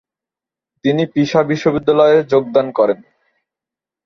[0.85, 2.99] তিনি পিসা বিশ্ববিদ্যালয়ে যোগদান করেন।